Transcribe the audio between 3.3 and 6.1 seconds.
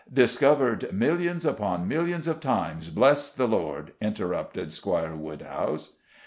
Lord," interrupted Squire Woodhouse.